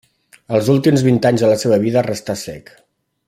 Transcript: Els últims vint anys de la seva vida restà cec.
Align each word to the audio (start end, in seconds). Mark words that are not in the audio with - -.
Els 0.59 0.69
últims 0.75 1.03
vint 1.09 1.19
anys 1.31 1.45
de 1.45 1.51
la 1.53 1.59
seva 1.65 1.79
vida 1.85 2.05
restà 2.09 2.39
cec. 2.49 2.77